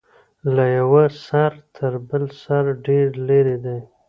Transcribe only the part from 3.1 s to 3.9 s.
لرې دی.